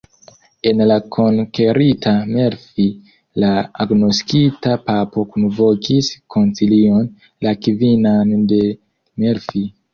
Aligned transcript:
En 0.69 0.79
la 0.91 0.95
konkerita 1.15 2.13
Melfi 2.37 2.87
la 3.45 3.51
agnoskita 3.87 4.75
papo 4.89 5.27
kunvokis 5.37 6.11
koncilion, 6.39 7.09
la 7.49 7.57
kvinan 7.67 8.37
de 8.57 8.63
Melfi. 9.25 9.67